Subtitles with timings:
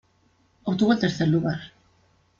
[0.65, 1.59] Obtuvo el tercer lugar.